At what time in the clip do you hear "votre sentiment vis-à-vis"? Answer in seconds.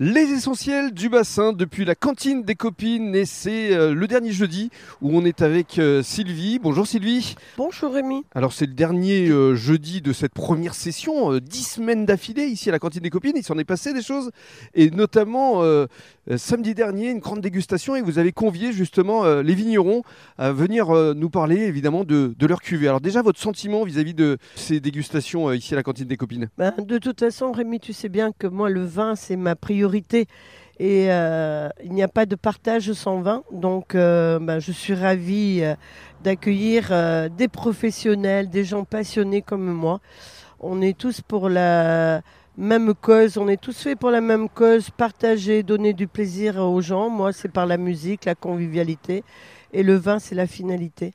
23.22-24.14